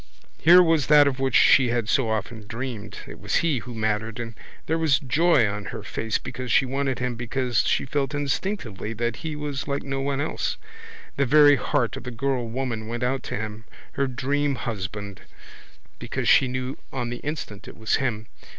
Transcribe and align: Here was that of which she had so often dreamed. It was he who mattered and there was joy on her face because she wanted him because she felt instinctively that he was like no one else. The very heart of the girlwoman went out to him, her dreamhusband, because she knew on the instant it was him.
Here 0.39 0.63
was 0.63 0.87
that 0.87 1.07
of 1.07 1.19
which 1.19 1.35
she 1.35 1.67
had 1.67 1.87
so 1.87 2.09
often 2.09 2.47
dreamed. 2.47 2.97
It 3.05 3.19
was 3.19 3.35
he 3.45 3.59
who 3.59 3.75
mattered 3.75 4.19
and 4.19 4.33
there 4.65 4.79
was 4.79 4.97
joy 4.97 5.47
on 5.47 5.65
her 5.65 5.83
face 5.83 6.17
because 6.17 6.51
she 6.51 6.65
wanted 6.65 6.97
him 6.97 7.13
because 7.13 7.59
she 7.67 7.85
felt 7.85 8.15
instinctively 8.15 8.93
that 8.93 9.17
he 9.17 9.35
was 9.35 9.67
like 9.67 9.83
no 9.83 10.01
one 10.01 10.19
else. 10.19 10.57
The 11.17 11.27
very 11.27 11.55
heart 11.55 11.95
of 11.97 12.03
the 12.05 12.09
girlwoman 12.09 12.87
went 12.87 13.03
out 13.03 13.21
to 13.25 13.35
him, 13.37 13.65
her 13.91 14.07
dreamhusband, 14.07 15.19
because 15.99 16.27
she 16.27 16.47
knew 16.47 16.79
on 16.91 17.11
the 17.11 17.17
instant 17.17 17.67
it 17.67 17.77
was 17.77 17.97
him. 17.97 18.25